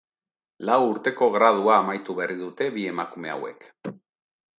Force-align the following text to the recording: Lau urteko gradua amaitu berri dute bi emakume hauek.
Lau 0.69 0.77
urteko 0.93 1.27
gradua 1.35 1.75
amaitu 1.81 2.15
berri 2.21 2.39
dute 2.39 2.71
bi 2.79 2.87
emakume 2.93 3.31
hauek. 3.35 3.69